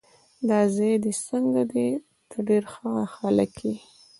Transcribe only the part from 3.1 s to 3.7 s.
هلک